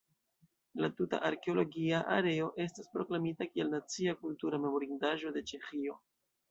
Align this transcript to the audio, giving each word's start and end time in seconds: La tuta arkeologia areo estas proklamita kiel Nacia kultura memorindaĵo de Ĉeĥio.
La 0.83 0.87
tuta 1.01 1.19
arkeologia 1.29 1.99
areo 2.15 2.49
estas 2.65 2.91
proklamita 2.97 3.49
kiel 3.53 3.73
Nacia 3.77 4.19
kultura 4.27 4.65
memorindaĵo 4.67 5.37
de 5.39 5.51
Ĉeĥio. 5.53 6.05